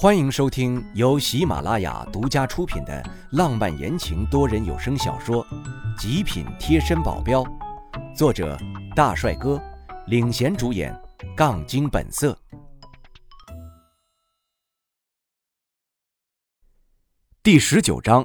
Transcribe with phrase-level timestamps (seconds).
[0.00, 5.44] 欢迎收听由喜马拉雅独家出品的浪漫言情多人有声小说
[5.98, 7.42] 《极品贴身保镖》，
[8.14, 8.56] 作者
[8.94, 9.60] 大帅哥
[10.06, 10.96] 领衔主演，
[11.36, 12.38] 杠精本色。
[17.42, 18.24] 第十九章，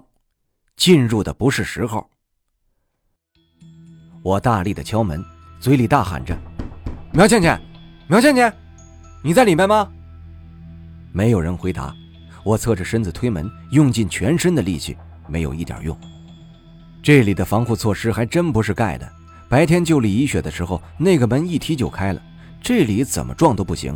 [0.75, 2.07] 进入的不是时候。
[4.21, 5.25] 我大力的敲门，
[5.59, 6.37] 嘴里大喊着
[7.11, 7.59] ：“苗倩倩，
[8.07, 8.55] 苗倩倩，
[9.23, 9.91] 你在里面吗？”
[11.13, 11.95] 没有人回答，
[12.43, 15.95] 我侧着身子推门，用尽全身的力气，没有一点用。
[17.03, 19.07] 这里的防护措施还真不是盖的。
[19.47, 22.21] 白天救李一雪的时候，那个门一踢就开了，
[22.59, 23.95] 这里怎么撞都不行。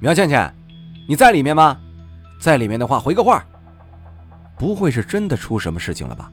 [0.00, 0.50] 苗倩倩，
[1.06, 1.78] 你在里面吗？
[2.40, 3.44] 在里面的话，回个话。
[4.56, 6.32] 不会是真的出什么事情了吧？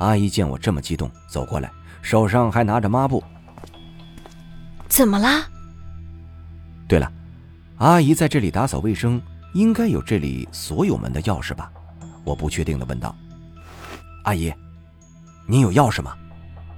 [0.00, 1.70] 阿姨见我这么激动，走过来，
[2.02, 3.22] 手上还拿着抹布。
[4.88, 5.46] 怎么啦？
[6.88, 7.10] 对了。
[7.84, 9.20] 阿姨在这里打扫卫生，
[9.52, 11.70] 应该有这里所有门的钥匙吧？
[12.24, 13.14] 我不确定的问道。
[14.22, 14.50] 阿姨，
[15.46, 16.16] 您有钥匙吗？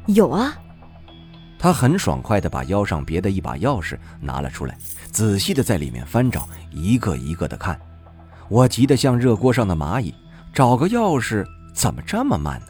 [0.06, 0.52] 有啊。
[1.60, 4.76] 她很爽快的把腰上别的一把钥匙拿了出来，
[5.12, 7.80] 仔细的在里面翻找，一个一个的看。
[8.48, 10.12] 我急得像热锅上的蚂蚁，
[10.52, 12.66] 找个钥匙怎么这么慢呢？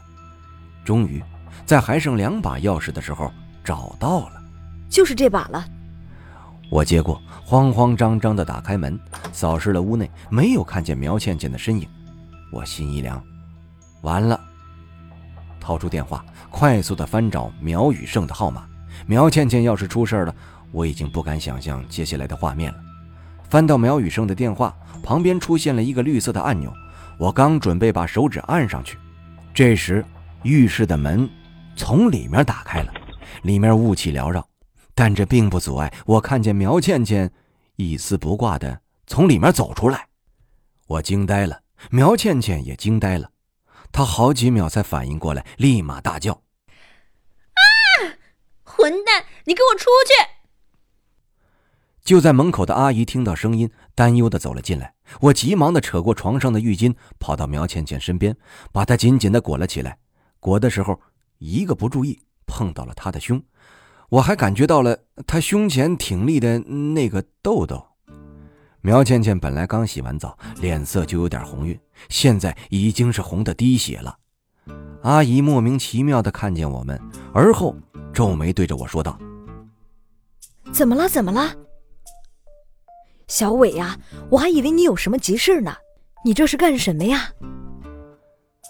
[0.84, 1.24] 终于，
[1.64, 3.32] 在还剩两把钥匙的时候
[3.64, 4.42] 找到了，
[4.90, 5.66] 就是这把了。
[6.68, 8.98] 我接过，慌慌张张地打开门，
[9.32, 11.88] 扫视了屋内，没有看见苗倩倩的身影。
[12.52, 13.22] 我心一凉，
[14.02, 14.38] 完了。
[15.60, 18.66] 掏出电话，快速地翻找苗雨胜的号码。
[19.06, 20.34] 苗倩倩要是出事了，
[20.72, 22.78] 我已经不敢想象接下来的画面了。
[23.48, 26.72] 翻到苗雨胜的电话，旁边出现了一个绿色的按钮，
[27.16, 28.98] 我刚准备把手指按上去，
[29.54, 30.04] 这时
[30.42, 31.28] 浴室的门
[31.76, 32.92] 从里面打开了，
[33.42, 34.44] 里面雾气缭绕。
[34.96, 37.30] 但这并不阻碍我看见苗倩倩
[37.76, 40.08] 一丝不挂的从里面走出来，
[40.86, 43.30] 我惊呆了，苗倩倩也惊呆了，
[43.92, 46.32] 她好几秒才反应过来，立马大叫
[47.52, 47.60] ：“啊！
[48.64, 50.14] 混蛋，你给我出去！”
[52.02, 58.34] 就在门口的阿姨听到声音，担忧的走了进来，我急忙的扯过床上的浴巾，跑到苗倩倩身边，
[58.72, 59.98] 把她紧紧的裹了起来，
[60.40, 60.98] 裹的时候
[61.36, 63.42] 一个不注意碰到了她的胸。
[64.08, 67.84] 我还感觉到了他胸前挺立的那个痘痘。
[68.80, 71.76] 苗倩倩本来刚洗完澡，脸色就有点红晕，
[72.08, 74.16] 现在已经是红的滴血了。
[75.02, 77.00] 阿姨莫名其妙的看见我们，
[77.32, 77.76] 而后
[78.12, 79.18] 皱眉对着我说道
[80.72, 81.08] ：“怎么了？
[81.08, 81.52] 怎么了？
[83.26, 83.98] 小伟呀，
[84.30, 85.74] 我还以为你有什么急事呢，
[86.24, 87.32] 你这是干什么呀？”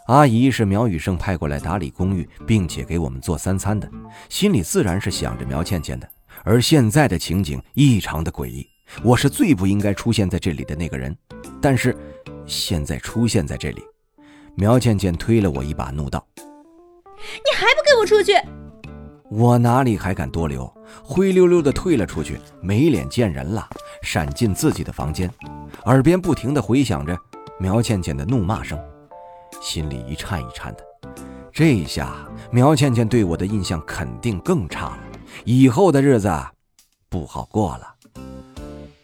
[0.06, 3.90] 阿姨是苗雨胜派过来打理公寓，并且给我们做三餐的，
[4.28, 6.08] 心里自然是想着苗倩倩的。
[6.44, 8.64] 而现在的情景异常的诡异，
[9.02, 11.16] 我是最不应该出现在这里的那个人，
[11.60, 11.96] 但是
[12.46, 13.82] 现在出现在这里，
[14.54, 16.24] 苗倩倩推了我一把，怒道
[17.18, 18.32] ：“你还不给我出去！”
[19.28, 23.68] 我哪里还敢多留，灰溜溜的退了出去，没脸见人了，
[24.02, 25.28] 闪进自己的房间，
[25.86, 27.18] 耳边不停的回响着
[27.58, 28.78] 苗倩倩的怒骂声。
[29.66, 30.86] 心里一颤一颤的，
[31.52, 34.98] 这下苗倩倩对我的印象肯定更差了，
[35.44, 36.32] 以后的日子
[37.08, 37.94] 不好过了。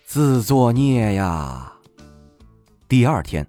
[0.05, 1.73] 自作孽呀！
[2.87, 3.45] 第二天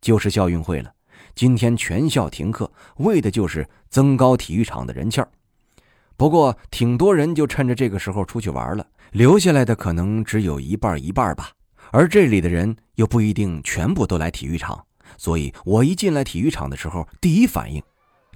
[0.00, 0.90] 就是校运会了，
[1.34, 5.28] 今天全校停课，为的就是增高体育场的人气儿。
[6.16, 11.50] 不过挺多人就趁着这个时候出去玩了，留下来的可能只有一半一半吧。
[11.90, 14.82] 而这里的人又不一定全部都来体育场。
[15.16, 17.82] 所以，我一进来体育场的时候，第一反应，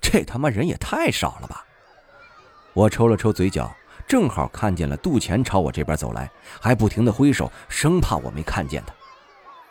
[0.01, 1.65] 这他妈人也太少了吧！
[2.73, 3.71] 我抽了抽嘴角，
[4.07, 6.31] 正好看见了杜钱朝我这边走来，
[6.61, 8.95] 还不停的挥手，生怕我没看见他。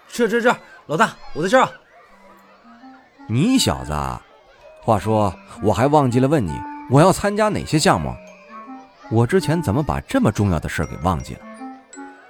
[0.08, 0.56] 这这这，
[0.88, 1.70] 老大，我在这儿。
[3.28, 3.94] 你小子，
[4.82, 6.54] 话说我还忘记了问你，
[6.90, 8.14] 我要参加哪些项目？
[9.10, 11.40] 我之前怎么把这么重要的事给忘记了？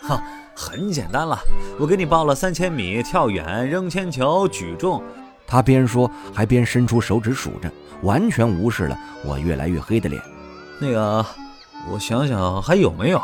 [0.02, 0.24] 哈。
[0.60, 1.40] 很简单了，
[1.78, 5.04] 我给你报了三千米跳远、扔铅球、举重。
[5.46, 7.72] 他边说还边伸出手指数着，
[8.02, 10.20] 完全无视了我越来越黑的脸。
[10.80, 11.24] 那个，
[11.92, 13.22] 我想想还有没有？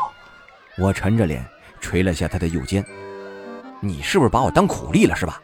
[0.78, 1.44] 我沉着脸
[1.80, 2.84] 捶了下他的右肩。
[3.80, 5.42] 你是不是把我当苦力了是吧？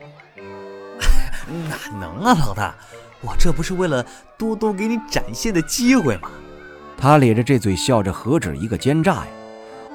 [1.69, 2.73] 哪能啊，老大，
[3.21, 4.07] 我这不是为了
[4.39, 6.31] 多多给你展现的机会吗？
[6.97, 9.27] 他咧着这嘴笑着，何止一个奸诈呀！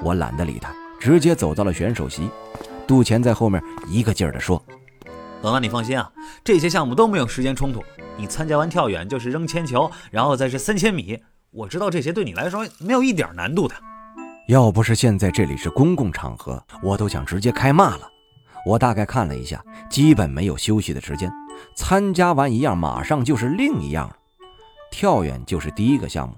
[0.04, 0.76] 我懒得理他。
[1.00, 2.30] 直接走到了选手席，
[2.88, 4.64] 杜钱在后面一个劲儿地说
[5.42, 6.12] ：“老大，你放心啊，
[6.44, 7.84] 这些项目都没有时间冲突。
[8.18, 11.20] 你参加完跳远就是扔铅球，然后再是三千米。
[11.52, 13.76] 我知道这些对你来说没有一点难度的。
[14.48, 18.08] 要不是现在这里是公共场合，我都想直接开骂了。
[18.66, 21.32] 我大概看了一下，基本没有休息的时间。
[21.76, 24.16] 参加完一样，马上就是另一样了。
[24.92, 26.36] 跳远就是第一个项目，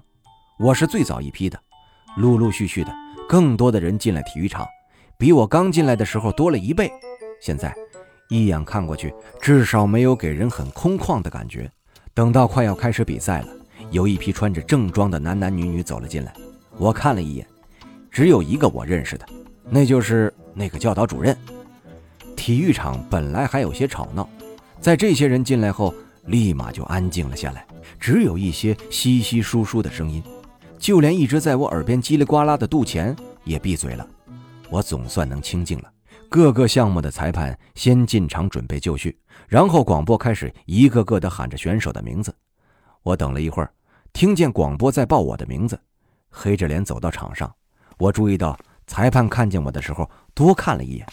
[0.58, 1.58] 我是最早一批的。
[2.16, 2.92] 陆陆续续的，
[3.28, 4.66] 更多的人进了体育场，
[5.18, 6.90] 比我刚进来的时候多了一倍。
[7.42, 7.74] 现在
[8.30, 11.70] 一眼看过去，至少没有给人很空旷的感觉。
[12.14, 13.48] 等到快要开始比赛了，
[13.90, 16.32] 有一批穿着正装的男男女女走了进来。
[16.78, 17.46] 我看了一眼，
[18.10, 19.26] 只有一个我认识的，
[19.68, 21.36] 那就是那个教导主任。
[22.34, 24.26] 体育场本来还有些吵闹，
[24.80, 27.66] 在这些人进来后，立马就安静了下来，
[28.00, 30.22] 只有一些稀稀疏疏的声音，
[30.78, 33.14] 就连一直在我耳边叽里呱啦的杜钱
[33.44, 34.08] 也闭嘴了。
[34.70, 35.92] 我总算能清静了。
[36.30, 42.34] 各个项目的裁判先进场准备就绪，然后广播开始一个个的喊着选手的名字。
[43.02, 43.72] 我等了一会儿，
[44.12, 45.80] 听见广播在报我的名字，
[46.28, 47.50] 黑着脸走到场上。
[47.96, 51.06] 我注意到裁判看见我的时候多看了一眼。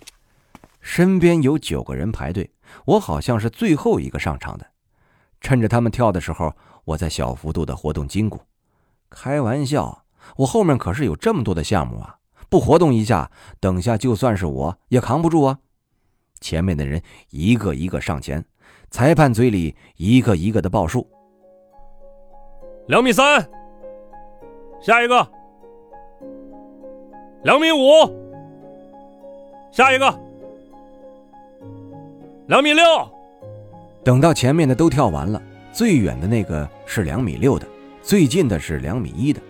[0.81, 2.51] 身边有九个人排队，
[2.83, 4.67] 我好像是最后一个上场的。
[5.39, 6.53] 趁着他们跳的时候，
[6.83, 8.41] 我在小幅度的活动筋骨。
[9.09, 10.03] 开玩笑，
[10.37, 12.17] 我后面可是有这么多的项目啊！
[12.49, 15.59] 不活动一下，等下就算是我也扛不住啊！
[16.39, 18.45] 前面的人一个一个上前，
[18.89, 21.07] 裁判嘴里一个一个的报数：
[22.87, 23.49] 两米三，
[24.81, 25.27] 下一个；
[27.43, 27.77] 两米五，
[29.71, 30.19] 下一个。
[32.47, 32.83] 两米六，
[34.03, 35.41] 等到前面的都跳完了，
[35.73, 37.65] 最远的那个是两米六的，
[38.05, 39.41] 最近的是两米一的。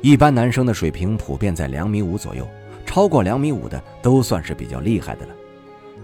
[0.00, 2.48] 一般男生的水平普遍在两米五左右，
[2.86, 5.34] 超过两米五的都算是比较厉害的了。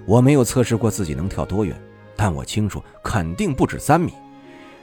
[0.05, 1.75] 我没有测试过自己能跳多远，
[2.15, 4.13] 但我清楚肯定不止三米。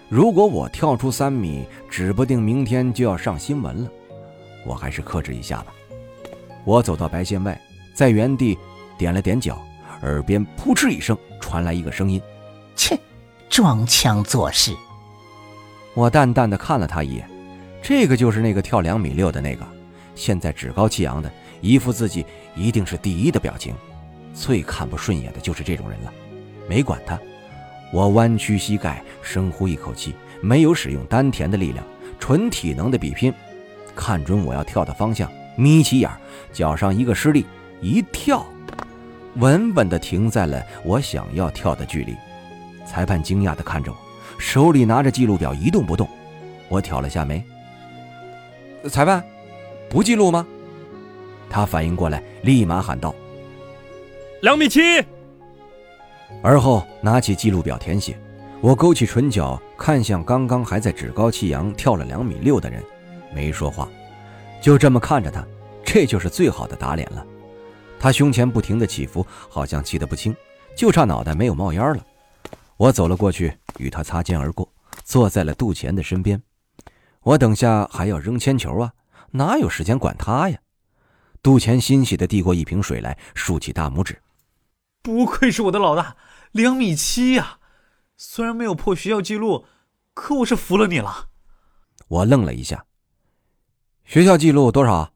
[0.10, 3.92] 如果我跳出三米，指不定明天就要上新闻了。
[4.66, 5.68] 我还是克制一下吧。
[6.66, 7.62] 我走到白线外，
[7.94, 8.58] 在原地
[8.98, 9.62] 点了点脚。
[10.02, 12.20] 耳边扑哧一声传来一个声音
[12.76, 12.98] ：“切，
[13.50, 14.76] 装腔作势。”
[15.94, 17.30] 我淡淡的看了他一眼，
[17.82, 19.66] 这个就是那个跳两米六的那个，
[20.16, 21.32] 现在趾高气扬的，
[21.62, 22.26] 一副自己
[22.56, 23.74] 一定是第一的表情。
[24.34, 26.12] 最看不顺眼的就是这种人了。
[26.68, 27.20] 没管他，
[27.92, 31.86] 我弯曲膝盖，深呼一口气，没有使用丹田的力量，
[32.20, 33.32] 纯体能的比拼。
[33.96, 36.10] 看准我要跳的方向，眯起眼，
[36.52, 37.46] 脚上一个施力，
[37.82, 38.44] 一跳。
[39.36, 42.16] 稳稳的停在了我想要跳的距离。
[42.88, 43.98] 裁判惊讶的看着我，
[44.44, 46.06] 手里拿着记录表一动不动。
[46.68, 47.42] 我挑了下眉
[48.92, 49.24] ：“裁判，
[49.90, 50.46] 不记录吗？”
[51.50, 53.16] 他反应过来，立马喊道
[54.44, 54.82] ：“两米七。”
[56.44, 58.20] 而后拿起记录表填写。
[58.60, 62.84] 我勾起唇角，看向刚刚还在趾高气扬跳了两米六的人，
[63.34, 63.88] 没说话，
[64.62, 65.44] 就这么看着他。
[65.86, 67.26] 这就是最好的打脸了。
[67.98, 70.36] 他胸前不停的起伏，好像气得不轻，
[70.76, 72.06] 就差脑袋没有冒烟了。
[72.78, 74.74] 我走了过去，与他擦肩而过，
[75.04, 76.42] 坐在了杜钱的身边。
[77.22, 78.94] 我等下还要扔铅球啊，
[79.32, 80.60] 哪有时间管他呀？
[81.42, 84.22] 杜钱欣喜地递过一瓶水来，竖起大拇指
[85.04, 86.16] ：“不愧是我的老大，
[86.52, 87.60] 两米七呀！
[88.16, 89.66] 虽然没有破学校记录，
[90.14, 91.30] 可我是服了你了。”
[92.08, 92.86] 我愣了一下
[94.06, 95.14] ：“学校记录多少？”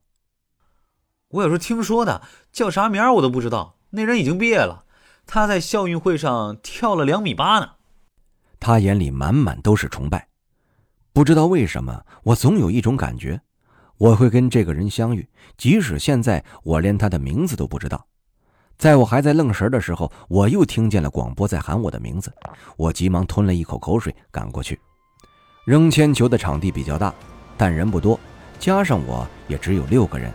[1.30, 2.22] 我也是听说的，
[2.52, 3.78] 叫啥名我都不知道。
[3.92, 4.86] 那人已经毕业了，
[5.28, 7.70] 他在校运会上跳了两米八呢。
[8.60, 10.30] 他眼里满满都是崇拜。
[11.14, 13.40] 不知道为什么，我总有一种感觉，
[13.98, 18.08] 我会跟这个人相遇，即使现在我连他的名字都不知道。
[18.78, 22.32] 在我还在愣神的时候，我又听见了广播在喊我的名字。
[22.78, 24.80] 我急忙吞了一口口水，赶过去。
[25.66, 27.14] 扔铅球的场地比较大，
[27.58, 28.20] 但人不多，
[28.60, 30.32] 加上我也只有六个人。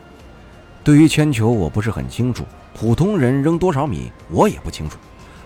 [0.85, 2.45] 对于铅球，我不是很清楚。
[2.75, 4.99] 普通人扔多少米，我也不清楚。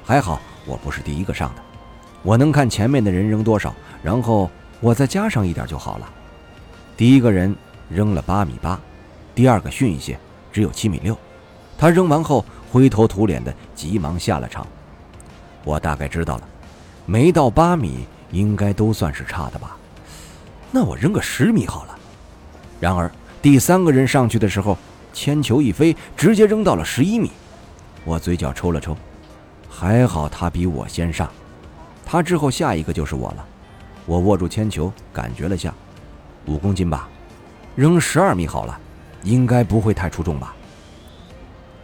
[0.03, 1.63] 还好我不是第一个上的，
[2.23, 4.51] 我能看前面的人扔多少，然后
[4.81, 6.09] 我再加上一点就好了。
[6.97, 7.55] 第一个人
[7.91, 8.81] 扔了八米八，
[9.35, 10.19] 第二个逊一些，
[10.51, 11.15] 只有七米六。
[11.77, 14.67] 他扔完后灰头土脸的，急忙下了场。
[15.65, 16.49] 我大概知道了，
[17.05, 19.77] 没到八米应该都算是差的吧。
[20.71, 21.99] 那我扔个十米好了。
[22.81, 23.11] 然而
[23.43, 24.79] 第三个人上去的时候。
[25.17, 27.31] 铅球一飞，直接扔到了十一米。
[28.05, 28.95] 我嘴角抽了抽，
[29.67, 31.27] 还好他比我先上。
[32.05, 33.47] 他之后下一个就是我了。
[34.05, 35.73] 我握住铅球，感觉了下，
[36.45, 37.09] 五公斤吧，
[37.75, 38.79] 扔十二米好了，
[39.23, 40.55] 应该不会太出众吧。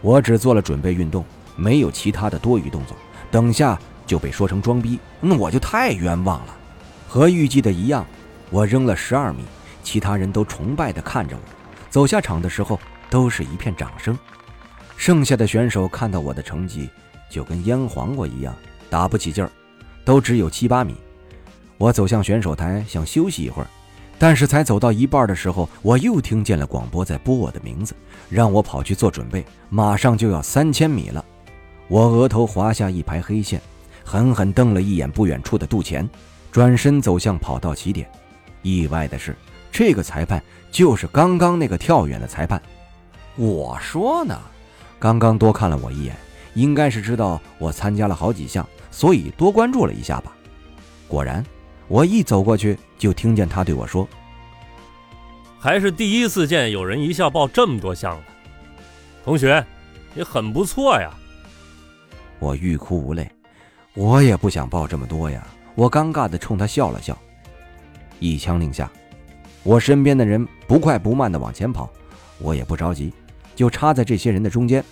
[0.01, 1.25] 我只做了准备运动，
[1.55, 2.95] 没有其他的多余动作。
[3.31, 6.55] 等下就被说成装逼，那我就太冤枉了。
[7.07, 8.05] 和预计的一样，
[8.51, 9.43] 我扔了十二米，
[9.81, 11.41] 其他人都崇拜地看着我。
[11.89, 12.79] 走下场的时候。
[13.13, 14.17] 都是一片掌声，
[14.97, 16.89] 剩下的选手看到我的成绩，
[17.29, 18.55] 就跟腌黄瓜一样，
[18.89, 19.51] 打不起劲儿，
[20.03, 20.95] 都只有七八米。
[21.77, 23.67] 我走向选手台，想休息一会儿，
[24.17, 27.93] 但是才走到一半的时候，我又听见了广播在播我的名字，
[28.31, 31.23] 让我跑去做准备，马上就要三千米了。
[31.87, 33.61] 我额头划下一排黑线，
[34.03, 36.09] 狠狠瞪了一眼不远处的杜钱，
[36.51, 38.09] 转身走向跑道起点。
[38.63, 39.35] 意外的是，
[39.71, 42.59] 这个裁判就是刚刚那个跳远的裁判。
[43.35, 44.39] 我说呢，
[44.99, 46.15] 刚刚多看了我一眼，
[46.53, 50.35] 应该是知道我参加了好几项，所以多关注了一下吧。
[51.07, 51.43] 果然，
[51.87, 54.07] 我一走过去就听见他对我说
[55.59, 58.23] ：“还是第一次见有人一下报这么多项的，
[59.25, 59.65] 同学，
[60.13, 61.11] 你很不错呀。”
[62.39, 63.29] 我欲哭无泪，
[63.93, 65.47] 我也不想报这么多呀。
[65.75, 67.17] 我尴尬地冲他笑了笑。
[68.19, 68.91] 一枪令下，
[69.63, 71.89] 我身边的人不快不慢地往前跑，
[72.39, 73.11] 我也不着急。
[73.55, 74.83] 就插在这些人的中间，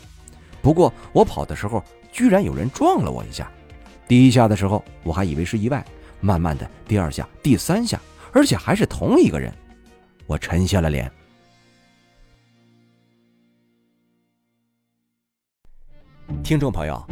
[0.62, 3.52] 不过我跑的时候，居然有人撞了我一下。
[4.08, 5.86] 第一下的时候，我还以为是意外，
[6.20, 8.00] 慢慢的，第二下、第三下，
[8.34, 9.54] 而且还是同一个人，
[10.28, 11.12] 我沉下了脸。
[16.44, 17.06] 听众朋友，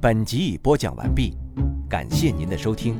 [0.00, 1.36] 本集已播讲完毕，
[1.88, 2.96] 感谢您的收听。